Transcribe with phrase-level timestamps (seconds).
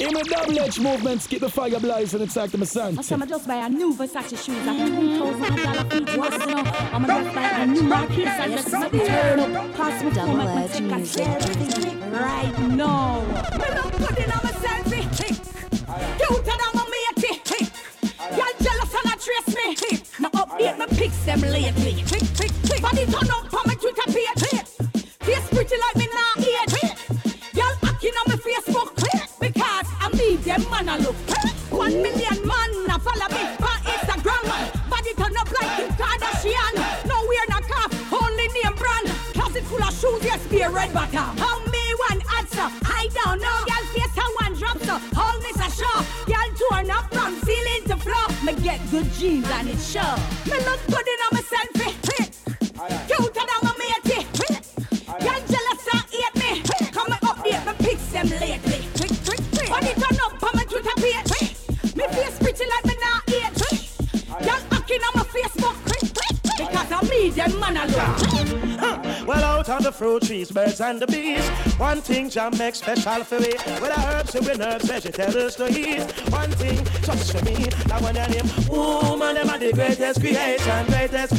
[0.00, 2.98] In a double edge movement, get the fire blazing, it's like the sun.
[2.98, 6.18] I said, I just buy a new Versace shoes, like $2,000 feet.
[6.18, 6.62] What's you know?
[6.90, 8.82] I'm gonna just buy a new Marquis and just turn
[9.40, 9.74] up.
[9.74, 11.26] Pass me double edge music.
[12.10, 13.20] Right now.
[13.58, 15.04] Me look good in my selfie.
[16.16, 17.34] Cuter than my matey.
[18.36, 19.66] Y'all jealous and I trace me.
[20.18, 22.04] Now update my pics them lately.
[22.80, 23.39] Body turn up on
[40.00, 41.36] shoes, yes, be a red bottom.
[41.36, 42.66] How me one answer?
[42.88, 43.58] I don't know.
[43.68, 45.96] Y'all face how one drop so all this a show.
[46.26, 48.26] Y'all torn up from ceiling to floor.
[48.44, 50.12] Me get good jeans and it show.
[50.48, 51.92] Me look good in my selfie.
[53.08, 54.26] Cuter than my matey.
[55.24, 56.50] Y'all jealous and hate me.
[56.96, 58.80] Come and update my pics them lately.
[59.70, 61.96] When it turn up on my Twitter page.
[61.96, 63.62] Me face pretty like me now age.
[64.46, 65.76] Y'all acting on my Facebook.
[66.56, 68.29] Because I me them man alone.
[69.70, 71.48] On the fruit trees, birds and the bees.
[71.78, 73.52] One thing Jam makes special for me.
[73.80, 76.02] With the herbs and with herbs, vegetables to eat.
[76.32, 77.54] One thing just for me.
[77.86, 78.46] That one and him.
[78.68, 81.36] Woman, them are the greatest creation, greatest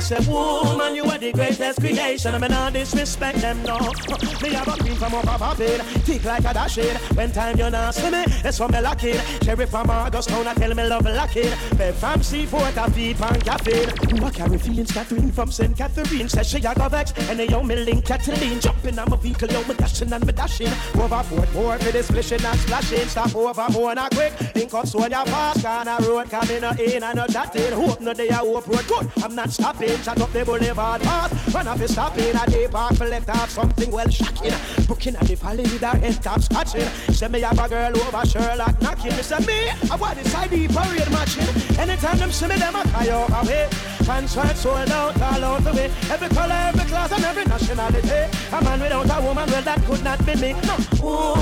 [0.00, 2.34] say, woman, you are the greatest creation.
[2.34, 3.78] I mean, not disrespect them, no.
[4.42, 5.80] Me have a queen from up above it.
[6.06, 6.96] Thick like a dash it.
[7.14, 9.20] When time you're not see me, it's from me lock it.
[9.42, 11.54] Cherry from August town, I tell me love lock it.
[11.76, 13.88] Babe from Seaport, I feed pan caffeine.
[14.10, 15.76] Who I carry feelings, Catherine from St.
[15.76, 16.28] Catherine.
[16.28, 18.60] Says she a go vex, and they yo me link Kathleen.
[18.60, 20.72] Jumping on my vehicle, yo me dashing and me dashing.
[20.94, 23.08] Overboard more for this splishing and splashing.
[23.08, 24.32] Stop over more not quick.
[24.54, 27.72] Link up so ya fast, can a road coming in and no chatting.
[27.72, 29.10] Hope no day I hope road good.
[29.22, 29.89] I'm not stopping.
[29.98, 31.54] Shut up the boulevard path.
[31.54, 32.34] Run off is stopping.
[32.34, 34.52] A day park left off something well shocking.
[34.86, 36.88] Booking at the valley with her head top scratching.
[37.12, 39.16] Say me have a girl over Sherlock knocking.
[39.16, 41.78] Me say me, I want this ID parade matching.
[41.78, 43.68] Anytime them see me, them a cry out away.
[44.04, 45.90] Concert sold out all out the way.
[46.10, 48.38] Every color, every class, and every nationality.
[48.52, 50.52] A man without a woman, well that could not be me.
[50.66, 50.76] No,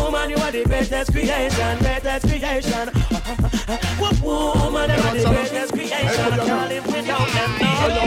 [0.04, 2.90] woman, you are the greatest creation, greatest creation.
[4.22, 6.08] Woman, you are the greatest creation.
[6.08, 7.50] Can't live without them.
[7.58, 7.97] Me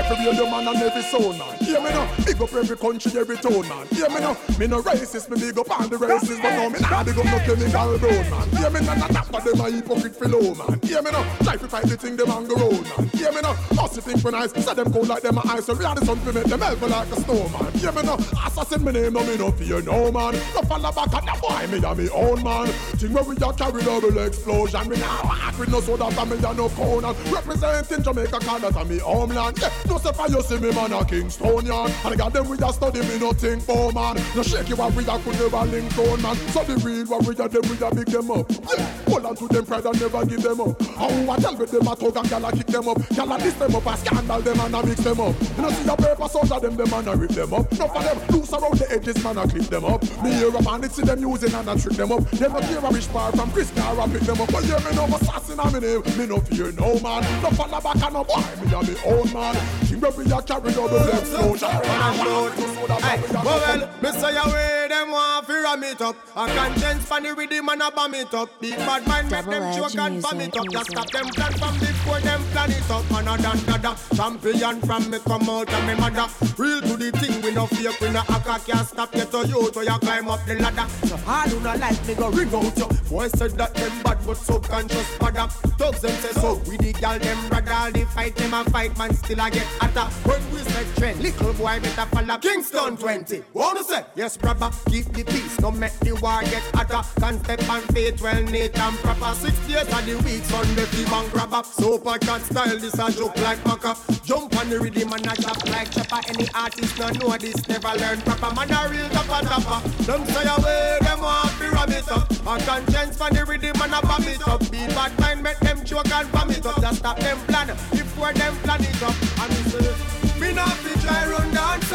[0.00, 1.56] up every real man and every soul man.
[1.58, 3.86] Hear me now, big up every country, every town man.
[3.88, 6.78] Hear me now, me no racist, me big up all the races, but no me
[6.80, 8.48] nah big up no chemical brown man.
[8.56, 10.80] Hear me now, nah but them a hypocrite fellow man.
[10.82, 13.08] Hear me now, try to fight the thing them on the road man.
[13.10, 15.66] Hear me now, must you think when I say them cold like them a ice,
[15.66, 17.72] so we are the sun to make them melt like a snowman.
[17.74, 20.34] Hear me now, assassin me name, no me no fear no man.
[20.54, 22.68] No follow back and the boy me a me own man.
[22.96, 26.54] Thing where we a carry double explosion, me now act with no soda for a
[26.54, 27.12] no corner.
[27.30, 29.58] Representing Jamaica, cause that's a me homeland.
[29.60, 32.62] Yeah, no say for you see me man a Kingstonian, and I got them with
[32.62, 34.16] a study me no think for man.
[34.36, 36.36] No shake you with a could never link on man.
[36.54, 38.46] So the real warrior them with a big them up.
[38.50, 40.80] Yeah, hold on to them pride and never give them up.
[40.94, 42.98] How I tell with them a talk and gyal a kick them up.
[43.10, 45.34] Gyal a diss them up, a scandal them and a mix them up.
[45.56, 47.72] You know see a paper soldier them them and a rip them up.
[47.72, 50.02] No for them loose around the edges man a clip them up.
[50.22, 52.22] Me hear a bandit see them using and a trick them up.
[52.30, 54.52] Them no care a rich bar from Chris Car a pick them up.
[54.52, 56.02] But yeah me no assassin a me name.
[56.16, 57.26] Me no fear no man.
[57.42, 59.79] No follow back and no boy me a me own man.
[60.00, 61.68] Where a carry double explosion.
[61.68, 66.16] Hey, well, me say away them want fi ram it up.
[66.36, 68.60] A conscience pan the rhythm and a bomb it up.
[68.60, 70.66] Big bad mind make them choke and bomb it up.
[70.70, 73.10] Just stop them plan from before them plan it up.
[73.12, 76.28] And a dan dada champion from me come out and me mother.
[76.58, 79.70] Real to the thing we no fake we no hacker can't stop you to you
[79.70, 80.88] to you climb up the ladder.
[81.06, 82.88] So all who no like me go ring out you.
[83.08, 85.50] Boy said that them bad but subconscious bada.
[85.78, 87.72] Thugs them say so we the gal them brother.
[87.72, 90.10] All the fight them a fight man still a get hotter.
[90.28, 93.38] When we say trend, little boy better follow Kingston 20.
[93.52, 94.04] What to say?
[94.14, 95.56] Yes, brother, keep the peace.
[95.56, 97.02] Don't make the war get hotter.
[97.20, 99.34] Can't step on faith well neat and proper.
[99.34, 101.62] Six days of the week, Sunday team and grabber.
[101.64, 103.94] Super cat style, this a joke like maca.
[104.24, 106.20] Jump on the rhythm and a drop like chopper.
[106.28, 108.54] Any artist no know this, never learn proper.
[108.54, 109.88] Man a real topper topper.
[110.04, 112.30] Them say away, them want to ram it up.
[112.30, 114.60] A conscience for the rhythm and a bomb it up.
[114.70, 116.80] Be bad mind, make them choke and bomb it up.
[116.80, 119.14] Just stop them plan before them plan it up.
[119.40, 121.92] And me say, me not fi try run dance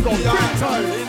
[0.00, 1.08] more icon.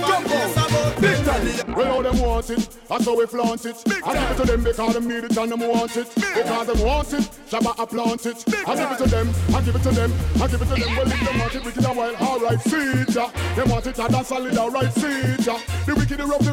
[0.00, 1.74] Fan base about Big time.
[1.74, 3.76] Well, all them want it, that's how we flaunt it.
[4.04, 6.08] I give it to them because them need it and them want it.
[6.14, 8.44] Because them want it, Shabba I plant it.
[8.66, 10.12] I give it to them, I give it to them,
[10.42, 10.96] I give it to them.
[10.96, 13.30] Well, if them want it wicked and wild, alright, see yeah.
[13.56, 15.46] They want it and solid, alright, see it,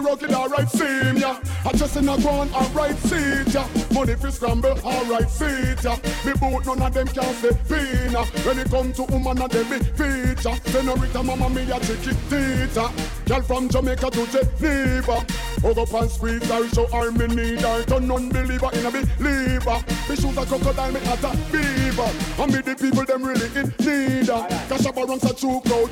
[0.08, 1.40] rugged, alright, it, yeah.
[1.66, 3.68] I just in a ground, alright, see it, yeah.
[3.92, 5.98] Money fi scramble, alright, see it, yeah.
[6.26, 8.24] Me boot, none of them can say pina.
[8.46, 10.56] When it come to woman, a them be feature.
[10.72, 12.90] Senorita, mama, me a chicky teacher.
[13.26, 15.26] Girl from Jamaica to Geneva.
[15.62, 17.84] Hug up and squeeze her, show her me need her.
[17.84, 19.84] Turn unbeliever in a believer.
[20.08, 22.10] Me shoes a crocodile, me hat a beaver.
[22.42, 24.48] And me the people them really in need her.
[24.70, 25.90] Cash up around a true crowd,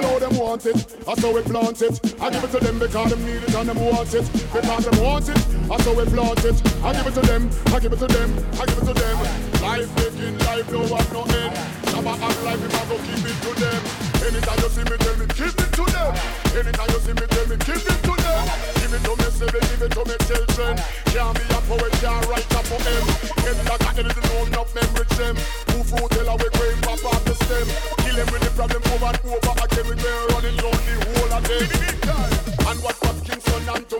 [0.00, 0.10] please.
[0.10, 2.14] know them want it, I saw we plant it.
[2.20, 4.30] I give it to them because them need it and them want it.
[4.52, 5.38] Because them want it,
[5.70, 6.84] I saw we plant it.
[6.84, 8.30] I give it to them, I give it to them,
[8.60, 9.16] I give it to them.
[9.62, 11.54] Life making life no have no end.
[11.90, 13.47] Shabba and life if I go keep it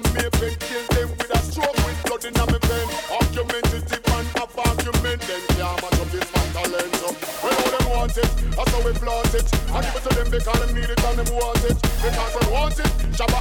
[0.03, 2.87] to me, pen kill them with a stroke with blood in my pen.
[3.11, 6.95] Argumentative and of argument, then can't match up this talent.
[6.97, 7.09] So,
[7.43, 9.49] all them want it, that's how we flaunt it.
[9.73, 11.77] I give it to them because them need it them want it.
[12.03, 13.39] Because them want it, Shabba.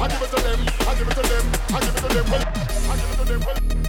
[0.00, 2.26] I give it to them, I give it to them, I give it to them,
[2.34, 3.83] I give it to them,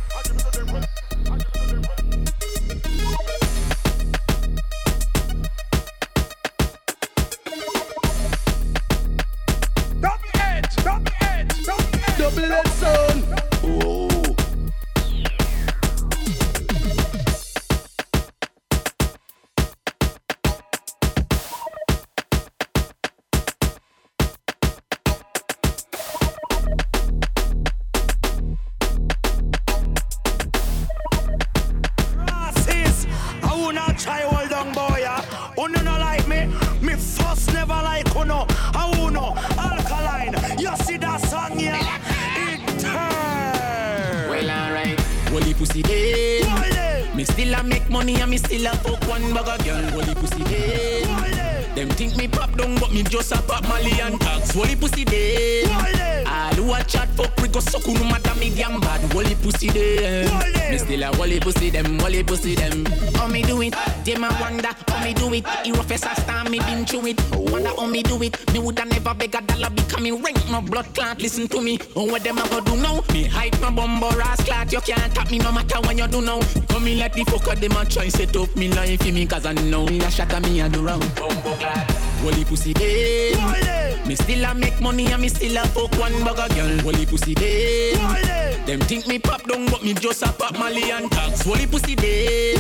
[45.35, 46.43] Holy pussy day.
[46.43, 49.83] Wale, Me still a make money and me still a fuck one bag of girl.
[49.91, 51.03] Holy pussy day.
[51.03, 54.51] wale, Them think me pop down, but me just a pop Molly and tax.
[54.51, 55.03] Holy pussy eh.
[55.03, 56.14] day.
[56.55, 59.01] Who a chat fuck we go suck no matter me damn bad.
[59.11, 60.25] Holy pussy day.
[60.25, 60.71] Wale.
[60.71, 62.85] Me still a holy pussy them, holy pussy them.
[63.15, 63.75] How me do it?
[64.03, 65.45] Them a wonder how me do it.
[65.63, 67.21] He rough as a star, me been through it.
[67.33, 68.53] Wonder how me do it.
[68.53, 71.21] Me woulda never beg a dollar because me rank no blood clot.
[71.21, 71.77] Listen to me.
[71.95, 73.01] Oh, what them a go do now?
[73.13, 74.71] Me hype my bumbo ass clot.
[74.71, 76.39] You can't tap me no matter when you do now.
[76.69, 79.45] Come in like the fucker them a try set up me life for me cause
[79.45, 80.99] I know me a shatter me a do wrong.
[81.15, 81.91] Bumbo clot.
[82.21, 83.84] Holy pussy day.
[84.05, 86.79] Wale, Me still a make money and me still a fuck one bag of girl.
[86.79, 87.93] Holy pussy day.
[87.95, 91.41] wale, Them think me pop down, but me just a pop Molly and tax.
[91.41, 92.55] Holy pussy day.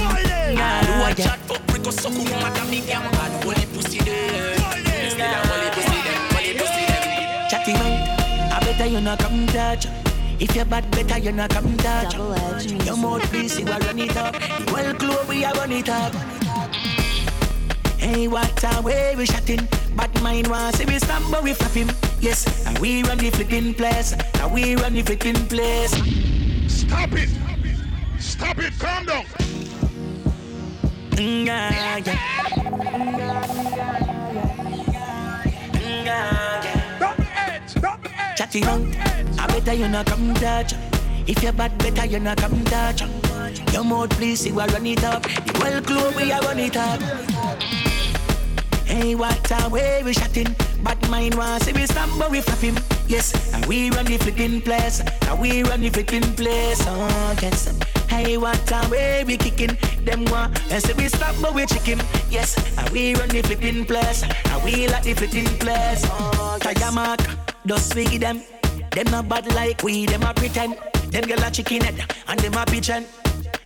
[0.55, 3.43] Nah, do a chat fuck we go suck no matter me damn bad.
[3.43, 4.55] Holy pussy day.
[5.03, 7.49] Me still a holy pussy them, holy pussy them.
[7.49, 9.87] Chatting out, I better you not come touch.
[10.39, 12.13] If you're bad, better you not come touch.
[12.13, 14.33] Double edge Your mouth please, you a run it up.
[14.33, 16.13] The well club, we a run it up.
[17.97, 19.67] Hey, what a way we shotting.
[19.95, 21.89] Bad mind wants see we stop, but we flap him.
[22.19, 24.13] Yes, and we run the flipping place.
[24.13, 25.91] And we run the flipping place.
[26.67, 27.29] Stop it!
[28.19, 28.73] Stop it!
[28.79, 29.25] Calm down!
[31.15, 32.17] Mm, yeah, yeah.
[35.71, 38.35] Mm, yeah, yeah.
[38.35, 38.81] Chatty out,
[39.39, 40.73] I better you not come touch.
[41.25, 43.01] If you're bad, better you not come touch.
[43.73, 45.23] Your mouth please, you a run it up.
[45.23, 46.99] The well club, we a run it up.
[48.85, 50.55] Hey, what a way we shotting.
[50.83, 52.77] But mind wants see we stop, but we flap him.
[53.07, 55.01] Yes, and we run the flipping place.
[55.27, 56.81] And we run the flipping place.
[56.87, 57.77] Oh, yes.
[58.07, 59.77] Hey, what a way we kicking.
[60.05, 61.99] Them want and say we stop, but we chicken.
[62.29, 64.23] Yes, and we run the flipping place.
[64.23, 66.03] And we like the flipping place.
[66.05, 66.79] Oh, yes.
[66.79, 67.21] Tire mark,
[67.65, 68.41] just we them.
[68.91, 70.77] Them not bad like we, them a pretend.
[71.09, 73.05] Them girl a chicken head, and them a pigeon.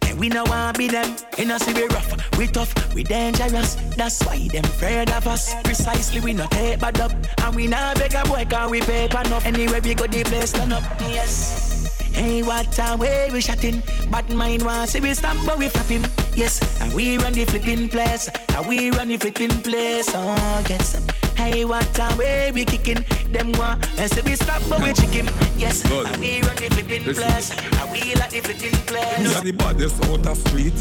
[0.09, 1.15] And we no want be them.
[1.45, 3.75] Know see we rough, we tough, we dangerous.
[3.95, 5.53] That's why them afraid of us.
[5.63, 7.11] Precisely we not take bad up,
[7.43, 9.45] and we not beg a boy 'cause we pay enough.
[9.45, 10.83] Anyway we go the place turn up.
[11.01, 11.69] Yes.
[12.13, 13.81] Hey, what a way we shotting.
[14.09, 16.03] But mind want see we stop, but we flap him.
[16.35, 18.29] Yes, and we run the flipping place.
[18.55, 20.09] And we run the flipping place.
[20.13, 21.03] Oh, some.
[21.39, 23.03] Hey, what a way we kicking.
[23.31, 25.27] Them want and say we stop, but we chicken.
[25.58, 26.05] Yes, Good.
[26.08, 27.24] and we run the flipping Listen.
[27.24, 27.51] place.
[27.79, 29.19] And we like the flipping place.
[29.19, 30.74] Me a the baddest out of street.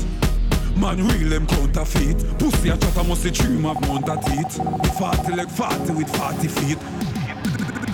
[0.77, 2.19] Man real them counterfeit.
[2.39, 4.59] Pussy a chat a must see dream of mount a teeth.
[4.83, 6.79] The Forty like forty with forty feet.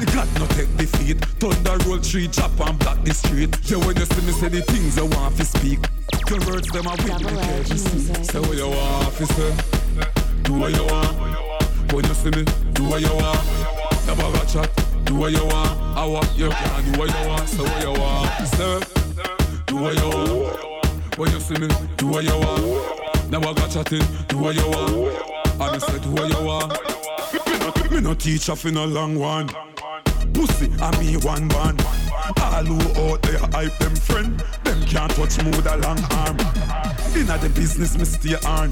[0.00, 1.24] The God no take defeat.
[1.40, 3.56] Thunder roll tree, chop and block the street.
[3.64, 5.80] Yeah, when you see me say the things you want to speak.
[6.30, 7.92] Your words them a win Double the edge case.
[7.92, 8.24] music.
[8.24, 9.56] Say what you want to say.
[10.44, 11.43] Do what you want.
[11.92, 13.40] When you see me, do what you want.
[14.06, 14.70] Never got chat.
[15.04, 15.70] Do what you want.
[15.96, 17.48] I want you can do what you want.
[17.48, 18.48] Say what you want.
[18.48, 18.80] Say.
[19.66, 21.18] Do what you want.
[21.18, 23.30] When you see me, do what you want.
[23.30, 24.02] Never got chatting.
[24.28, 25.34] Do what you want.
[25.54, 27.90] And I say do what you want.
[27.90, 29.48] Me no teach off in a long one.
[30.32, 31.80] Pussy and me one band.
[32.40, 36.36] All who out there hype them friend, them can't touch me with a long arm.
[37.14, 38.70] Inna the business me stay on,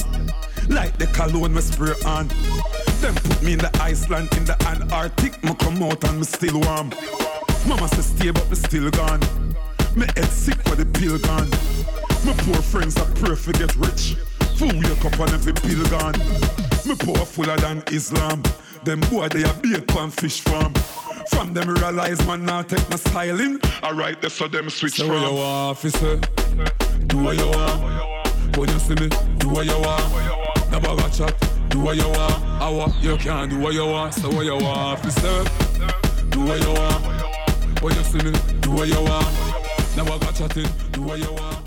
[0.68, 2.28] like the cologne me spray on.
[3.02, 6.60] Them put me in the Iceland, in the Antarctic, me come out and me still
[6.60, 6.92] warm.
[7.66, 9.18] Mama say stay but me still gone.
[9.96, 11.50] Me head sick for the pill gone.
[12.24, 14.14] My poor friends are pray for get rich.
[14.56, 16.14] Fool wake up and every pill gone.
[16.86, 18.40] Me poor fuller than Islam.
[18.84, 20.72] Them boy they a bake on fish farm.
[21.30, 23.58] From them realize man now take my styling.
[23.82, 25.22] Alright, that's so them switch so from.
[25.22, 26.16] what you want, officer?
[27.08, 28.56] Do what you want.
[28.56, 30.70] When you see me, do what you want.
[30.70, 31.61] Never got chat.
[31.72, 32.44] Do what you want.
[32.60, 34.12] I want you can do what you want.
[34.12, 35.42] So what you want, officer?
[36.28, 37.82] Do what you want.
[37.82, 39.26] When you see me, do what you want.
[39.96, 40.68] Now I got chatting.
[40.92, 41.61] Do what you want.